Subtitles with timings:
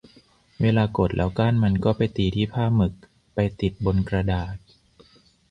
[0.61, 2.93] เวลากดแล้วก้านมันก็ไปตีที่ผ้าหมึก
[3.33, 4.55] ไปติดบนกระดาษ